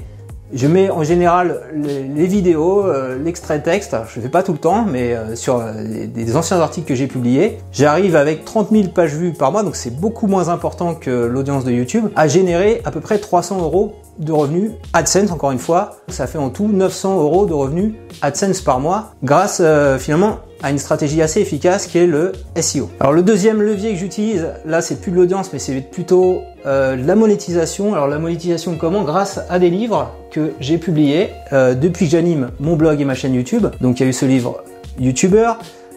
je 0.52 0.66
mets 0.66 0.90
en 0.90 1.04
général 1.04 1.60
les, 1.74 2.26
vidéos, 2.26 2.84
euh, 2.84 3.16
l'extrait 3.22 3.62
texte, 3.62 3.96
je 4.12 4.18
ne 4.18 4.24
fais 4.24 4.30
pas 4.30 4.42
tout 4.42 4.52
le 4.52 4.58
temps, 4.58 4.84
mais 4.84 5.14
euh, 5.14 5.36
sur 5.36 5.58
euh, 5.58 5.72
des 6.06 6.36
anciens 6.36 6.58
articles 6.58 6.88
que 6.88 6.94
j'ai 6.94 7.06
publiés, 7.06 7.58
j'arrive 7.72 8.16
avec 8.16 8.44
30 8.44 8.70
000 8.70 8.88
pages 8.88 9.14
vues 9.14 9.32
par 9.32 9.52
mois, 9.52 9.62
donc 9.62 9.76
c'est 9.76 9.94
beaucoup 9.94 10.26
moins 10.26 10.48
important 10.48 10.94
que 10.94 11.10
l'audience 11.10 11.64
de 11.64 11.70
YouTube, 11.70 12.06
à 12.16 12.26
générer 12.26 12.82
à 12.84 12.90
peu 12.90 13.00
près 13.00 13.18
300 13.18 13.60
euros 13.60 13.94
de 14.18 14.32
revenus 14.32 14.72
AdSense, 14.92 15.30
encore 15.30 15.52
une 15.52 15.58
fois. 15.58 15.98
Ça 16.08 16.26
fait 16.26 16.38
en 16.38 16.50
tout 16.50 16.68
900 16.68 17.20
euros 17.20 17.46
de 17.46 17.54
revenus 17.54 17.94
AdSense 18.20 18.60
par 18.60 18.80
mois, 18.80 19.14
grâce 19.22 19.62
finalement 19.98 20.40
à 20.62 20.70
une 20.70 20.78
stratégie 20.78 21.22
assez 21.22 21.40
efficace 21.40 21.86
qui 21.86 21.98
est 21.98 22.06
le 22.06 22.32
SEO. 22.60 22.90
Alors 23.00 23.12
le 23.12 23.22
deuxième 23.22 23.62
levier 23.62 23.92
que 23.92 23.98
j'utilise, 23.98 24.48
là 24.64 24.80
c'est 24.80 25.00
plus 25.00 25.10
de 25.10 25.16
l'audience 25.16 25.52
mais 25.52 25.58
c'est 25.58 25.80
plutôt 25.80 26.42
euh, 26.66 26.96
la 26.96 27.14
monétisation. 27.14 27.94
Alors 27.94 28.08
la 28.08 28.18
monétisation 28.18 28.76
comment? 28.76 29.02
Grâce 29.02 29.40
à 29.48 29.58
des 29.58 29.70
livres 29.70 30.12
que 30.30 30.52
j'ai 30.60 30.78
publiés 30.78 31.30
euh, 31.52 31.74
depuis 31.74 32.06
que 32.06 32.12
j'anime 32.12 32.50
mon 32.60 32.76
blog 32.76 33.00
et 33.00 33.04
ma 33.04 33.14
chaîne 33.14 33.34
YouTube. 33.34 33.66
Donc 33.80 34.00
il 34.00 34.04
y 34.04 34.06
a 34.06 34.08
eu 34.08 34.12
ce 34.12 34.26
livre 34.26 34.62
YouTuber, 34.98 35.52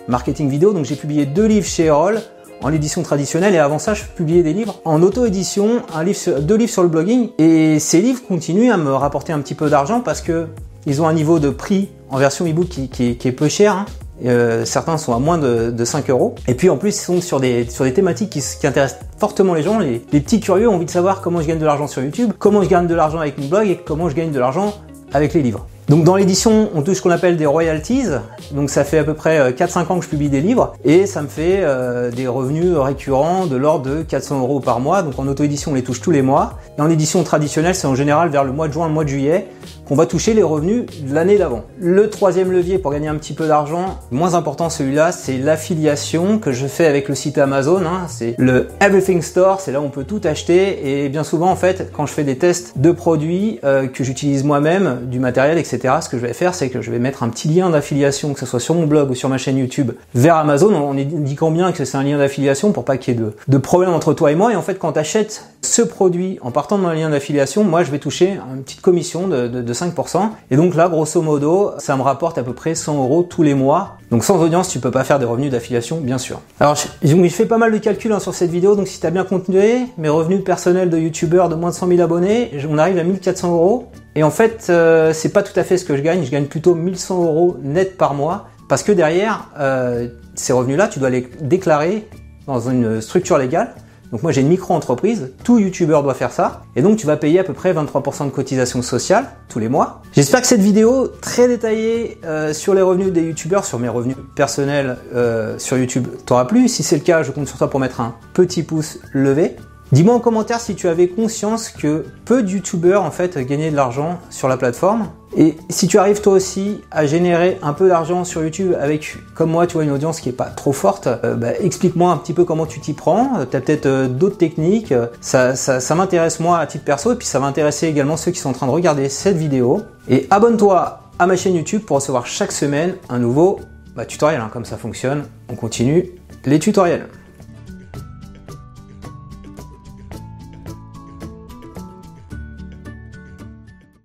marketing 0.08 0.50
vidéo, 0.50 0.74
donc 0.74 0.86
j'ai 0.86 0.96
publié 0.96 1.26
deux 1.26 1.46
livres 1.46 1.68
chez 1.68 1.86
Erol 1.86 2.22
en 2.62 2.72
édition 2.72 3.04
traditionnelle 3.04 3.56
et 3.56 3.60
avant 3.60 3.80
ça 3.80 3.94
je 3.94 4.04
publiais 4.16 4.44
des 4.44 4.54
livres 4.54 4.80
en 4.86 5.02
auto-édition, 5.02 5.82
un 5.94 6.04
livre 6.04 6.40
deux 6.40 6.56
livres 6.56 6.72
sur 6.72 6.84
le 6.84 6.90
blogging 6.90 7.30
et 7.38 7.80
ces 7.80 8.02
livres 8.02 8.22
continuent 8.26 8.72
à 8.72 8.78
me 8.78 8.94
rapporter 8.94 9.34
un 9.34 9.40
petit 9.40 9.56
peu 9.56 9.70
d'argent 9.70 10.00
parce 10.00 10.22
que 10.22 10.48
ils 10.86 11.02
ont 11.02 11.08
un 11.08 11.14
niveau 11.14 11.40
de 11.40 11.50
prix 11.50 11.90
en 12.10 12.18
version 12.18 12.46
ebook 12.46 12.68
qui 12.68 13.18
est 13.24 13.32
peu 13.32 13.48
cher. 13.48 13.74
Hein. 13.74 13.86
Euh, 14.26 14.64
certains 14.66 14.98
sont 14.98 15.14
à 15.14 15.20
moins 15.20 15.38
de, 15.38 15.72
de, 15.72 15.86
5 15.86 16.10
euros. 16.10 16.36
Et 16.48 16.54
puis 16.54 16.70
en 16.70 16.78
plus, 16.78 16.90
ils 16.90 17.02
sont 17.02 17.22
sur 17.22 17.40
des, 17.40 17.70
sur 17.70 17.84
des 17.84 17.94
thématiques 17.94 18.30
qui, 18.30 18.42
qui 18.42 18.68
intéressent 18.68 19.02
fortement 19.18 19.54
les 19.54 19.64
gens. 19.64 19.80
Les, 19.80 20.02
les, 20.12 20.22
petits 20.22 20.40
curieux 20.40 20.70
ont 20.70 20.76
envie 20.76 20.86
de 20.86 20.92
savoir 20.92 21.22
comment 21.22 21.42
je 21.42 21.48
gagne 21.48 21.60
de 21.60 21.66
l'argent 21.66 21.88
sur 21.88 22.02
YouTube, 22.02 22.32
comment 22.40 22.62
je 22.62 22.70
gagne 22.70 22.88
de 22.88 22.96
l'argent 22.96 23.20
avec 23.20 23.38
mon 23.38 23.48
blog 23.48 23.68
et 23.68 23.78
comment 23.78 24.10
je 24.10 24.16
gagne 24.16 24.32
de 24.32 24.40
l'argent 24.40 24.74
avec 25.14 25.34
les 25.34 25.42
livres. 25.42 25.68
Donc 25.90 26.04
dans 26.04 26.16
l'édition, 26.16 26.70
on 26.74 26.82
touche 26.82 26.98
ce 26.98 27.02
qu'on 27.02 27.10
appelle 27.10 27.38
des 27.38 27.46
royalties. 27.46 28.06
Donc 28.52 28.70
ça 28.70 28.84
fait 28.84 29.00
à 29.00 29.04
peu 29.04 29.14
près 29.14 29.52
4-5 29.52 29.80
euh, 29.80 29.90
ans 29.90 30.00
que 30.00 30.06
je 30.06 30.10
publie 30.10 30.30
des 30.30 30.42
livres 30.42 30.74
et 30.86 31.06
ça 31.06 31.22
me 31.22 31.28
fait 31.28 31.60
euh, 31.62 32.10
des 32.10 32.28
revenus 32.28 32.78
récurrents 32.78 33.46
de 33.46 33.56
l'ordre 33.56 33.90
de 33.90 34.02
400 34.02 34.40
euros 34.40 34.60
par 34.60 34.80
mois. 34.80 35.04
Donc 35.04 35.20
en 35.20 35.28
auto-édition, 35.28 35.72
on 35.72 35.76
les 35.76 35.84
touche 35.84 36.02
tous 36.02 36.12
les 36.12 36.22
mois. 36.22 36.60
Et 36.78 36.82
en 36.82 36.90
édition 36.90 37.24
traditionnelle, 37.24 37.76
c'est 37.76 37.88
en 37.88 37.96
général 37.96 38.30
vers 38.30 38.44
le 38.44 38.52
mois 38.52 38.68
de 38.68 38.74
juin, 38.74 38.88
le 38.88 38.94
mois 38.94 39.04
de 39.04 39.10
juillet 39.10 39.48
qu'on 39.88 39.96
va 39.96 40.06
toucher 40.06 40.34
les 40.34 40.44
revenus 40.44 40.86
de 41.02 41.14
l'année 41.14 41.38
d'avant. 41.38 41.64
Le 41.80 42.10
troisième 42.10 42.52
levier 42.52 42.78
pour 42.78 42.92
gagner 42.92 43.10
un 43.10 43.16
petit 43.16 43.34
peu 43.34 43.48
d'argent, 43.48 44.00
moins 44.12 44.34
important 44.34 44.70
celui-là, 44.70 45.12
c'est 45.12 45.38
l'affiliation 45.38 46.40
que 46.40 46.52
je 46.52 46.68
fais 46.68 46.86
avec 46.86 47.10
le 47.10 47.16
site 47.16 47.38
Amazon. 47.38 47.82
Hein. 47.86 48.06
C'est 48.08 48.36
le 48.38 48.70
Everything 48.80 49.22
Store, 49.22 49.60
c'est 49.60 49.72
là 49.72 49.82
où 49.82 49.86
on 49.86 49.90
peut 49.90 50.06
tout 50.06 50.22
acheter. 50.24 51.04
Et 51.04 51.10
bien 51.10 51.24
souvent, 51.24 51.50
en 51.50 51.56
fait, 51.56 51.92
quand 51.92 52.06
je 52.06 52.14
fais 52.14 52.24
des 52.24 52.38
tests 52.38 52.78
de 52.78 52.92
produits 52.92 53.60
euh, 53.64 53.88
que 53.88 54.04
j'utilise 54.04 54.44
moi-même, 54.44 55.02
du 55.04 55.20
matériel, 55.20 55.58
etc., 55.58 55.73
ce 55.80 56.10
que 56.10 56.18
je 56.18 56.26
vais 56.26 56.34
faire, 56.34 56.56
c'est 56.56 56.70
que 56.70 56.82
je 56.82 56.92
vais 56.92 57.00
mettre 57.00 57.24
un 57.24 57.30
petit 57.30 57.48
lien 57.48 57.70
d'affiliation, 57.70 58.34
que 58.34 58.40
ce 58.40 58.46
soit 58.46 58.60
sur 58.60 58.76
mon 58.76 58.86
blog 58.86 59.12
ou 59.12 59.16
sur 59.16 59.30
ma 59.30 59.38
chaîne 59.38 59.58
YouTube, 59.58 59.92
vers 60.16 60.36
Amazon, 60.36 60.74
en 60.76 60.98
indiquant 60.98 61.52
bien 61.52 61.72
que 61.72 61.86
c'est 61.86 61.98
un 61.98 62.04
lien 62.04 62.18
d'affiliation 62.18 62.72
pour 62.72 62.86
pas 62.86 62.98
qu'il 62.98 63.14
y 63.14 63.18
ait 63.18 63.20
de, 63.20 63.34
de 63.48 63.58
problème 63.58 63.94
entre 63.94 64.14
toi 64.14 64.32
et 64.32 64.36
moi. 64.36 64.52
Et 64.54 64.56
en 64.56 64.62
fait, 64.62 64.80
quand 64.80 64.94
tu 64.94 65.00
achètes 65.00 65.46
ce 65.62 65.82
produit 65.82 66.38
en 66.42 66.52
partant 66.52 66.78
de 66.78 66.84
mon 66.84 66.90
lien 66.90 67.10
d'affiliation, 67.10 67.64
moi, 67.64 67.84
je 67.84 67.92
vais 67.92 68.00
toucher 68.00 68.40
une 68.54 68.64
petite 68.64 68.82
commission 68.82 69.28
de, 69.28 69.48
de 69.48 69.74
5%. 69.74 70.30
Et 70.52 70.56
donc 70.56 70.76
là, 70.76 70.90
grosso 70.90 71.22
modo, 71.22 71.72
ça 71.78 71.96
me 71.96 72.02
rapporte 72.02 72.38
à 72.38 72.44
peu 72.44 72.54
près 72.54 72.76
100 72.76 72.98
euros 72.98 73.24
tous 73.24 73.44
les 73.44 73.54
mois. 73.54 73.98
Donc 74.12 74.24
sans 74.24 74.40
audience, 74.42 74.70
tu 74.70 74.80
peux 74.80 74.92
pas 74.92 75.04
faire 75.04 75.20
des 75.20 75.26
revenus 75.26 75.52
d'affiliation, 75.52 76.00
bien 76.00 76.18
sûr. 76.18 76.40
Alors, 76.60 76.76
je, 76.76 77.28
fais 77.30 77.46
pas 77.46 77.58
mal 77.58 77.72
de 77.72 77.78
calculs 77.80 78.12
hein, 78.12 78.20
sur 78.20 78.34
cette 78.34 78.52
vidéo, 78.52 78.76
donc 78.76 78.88
si 78.88 79.00
tu 79.00 79.08
as 79.08 79.12
bien 79.12 79.24
continué, 79.24 79.86
mes 79.98 80.10
revenus 80.10 80.44
personnels 80.44 80.90
de 80.90 80.98
youtubeur 80.98 81.50
de 81.50 81.56
moins 81.56 81.72
de 81.72 81.76
100 81.76 81.88
000 81.88 82.02
abonnés, 82.02 82.52
on 82.70 82.78
arrive 82.78 82.98
à 82.98 83.04
1400 83.04 83.52
euros. 83.52 83.88
Et 84.16 84.24
en 84.24 84.32
fait, 84.32 84.68
euh, 84.70 85.14
c'est 85.14 85.30
pas 85.30 85.44
tout 85.44 85.58
à 85.60 85.64
fait 85.64 85.78
ce 85.78 85.86
que 85.86 85.96
je 85.96 86.02
gagne. 86.02 86.24
Je 86.24 86.32
gagne 86.32 86.46
plutôt 86.46 86.76
1100 86.76 87.24
euros 87.24 87.58
net 87.62 87.98
par 87.98 88.14
mois. 88.14 88.50
Parce 88.70 88.84
que 88.84 88.92
derrière, 88.92 89.50
euh, 89.60 90.08
ces 90.36 90.54
revenus-là, 90.54 90.88
tu 90.88 91.00
dois 91.00 91.10
les 91.10 91.28
déclarer 91.42 92.08
dans 92.48 92.60
une 92.60 93.02
structure 93.02 93.38
légale. 93.38 93.74
Donc 94.14 94.22
moi 94.22 94.32
j'ai 94.32 94.42
une 94.42 94.48
micro-entreprise, 94.48 95.32
tout 95.44 95.58
youtubeur 95.58 96.04
doit 96.04 96.14
faire 96.14 96.32
ça, 96.32 96.62
et 96.76 96.84
donc 96.84 96.98
tu 96.98 97.08
vas 97.08 97.18
payer 97.18 97.40
à 97.40 97.44
peu 97.44 97.54
près 97.54 97.74
23% 97.74 98.26
de 98.26 98.30
cotisation 98.30 98.84
sociale 98.84 99.26
tous 99.50 99.58
les 99.58 99.70
mois. 99.70 100.04
J'espère 100.12 100.42
que 100.42 100.46
cette 100.46 100.62
vidéo 100.62 101.08
très 101.08 101.48
détaillée 101.48 102.20
euh, 102.24 102.54
sur 102.54 102.76
les 102.76 102.84
revenus 102.84 103.12
des 103.12 103.24
youtubeurs, 103.24 103.66
sur 103.66 103.80
mes 103.80 103.90
revenus 103.90 104.16
personnels 104.36 104.98
euh, 105.16 105.58
sur 105.58 105.80
YouTube 105.80 106.08
t'aura 106.28 106.46
plu. 106.46 106.68
Si 106.68 106.84
c'est 106.84 106.98
le 106.98 107.02
cas, 107.02 107.24
je 107.24 107.32
compte 107.32 107.48
sur 107.48 107.58
toi 107.58 107.72
pour 107.72 107.80
mettre 107.80 108.02
un 108.02 108.14
petit 108.36 108.62
pouce 108.62 109.00
levé. 109.14 109.56
Dis-moi 109.92 110.16
en 110.16 110.20
commentaire 110.20 110.60
si 110.60 110.76
tu 110.76 110.88
avais 110.88 111.08
conscience 111.08 111.70
que 111.70 112.06
peu 112.26 112.42
de 112.42 112.50
youtubeurs 112.50 113.04
en 113.04 113.12
fait 113.12 113.38
gagnaient 113.38 113.70
de 113.70 113.76
l'argent 113.76 114.18
sur 114.30 114.48
la 114.48 114.58
plateforme. 114.58 115.10
Et 115.36 115.56
si 115.70 115.88
tu 115.88 115.98
arrives 115.98 116.22
toi 116.22 116.34
aussi 116.34 116.82
à 116.92 117.06
générer 117.06 117.58
un 117.62 117.74
peu 117.74 117.88
d'argent 117.88 118.24
sur 118.24 118.44
YouTube 118.44 118.74
avec, 118.80 119.18
comme 119.34 119.50
moi, 119.50 119.66
tu 119.66 119.74
vois, 119.74 119.84
une 119.84 119.92
audience 119.92 120.20
qui 120.20 120.30
est 120.30 120.34
pas 120.34 120.46
trop 120.46 120.74
forte, 120.74 121.08
euh, 121.08 121.36
bah, 121.36 121.58
explique-moi 121.60 122.12
un 122.12 122.18
petit 122.18 122.34
peu 122.34 122.44
comment 122.44 122.66
tu 122.66 122.80
t'y 122.80 122.94
prends. 122.94 123.46
Tu 123.50 123.58
as 123.58 123.62
peut-être 123.62 123.86
euh, 123.88 124.08
d'autres 124.08 124.38
techniques. 124.38 124.94
Ça, 125.22 125.56
ça, 125.56 125.80
ça 125.80 125.96
m'intéresse 125.96 126.40
moi 126.40 126.60
à 126.60 126.68
titre 126.68 126.86
perso 126.86 127.14
et 127.14 127.16
puis 127.16 127.28
ça 127.28 127.40
va 127.40 127.48
intéresser 127.48 127.88
également 127.88 128.18
ceux 128.18 128.32
qui 128.32 128.40
sont 128.40 128.50
en 128.50 128.54
train 128.54 128.68
de 128.68 128.72
regarder 128.72 129.10
cette 129.10 129.38
vidéo. 129.38 129.82
Et 130.08 130.28
abonne-toi 130.30 131.02
à 131.18 131.28
ma 131.28 131.36
chaîne 131.36 131.56
YouTube 131.56 131.82
pour 131.86 131.98
recevoir 131.98 132.28
chaque 132.28 132.52
semaine 132.52 132.96
un 133.10 133.20
nouveau 133.20 133.60
bah, 133.96 134.06
tutoriel. 134.06 134.42
Hein, 134.42 134.50
comme 134.52 134.66
ça 134.66 134.78
fonctionne, 134.78 135.24
on 135.50 135.56
continue 135.56 136.10
les 136.46 136.60
tutoriels. 136.60 137.08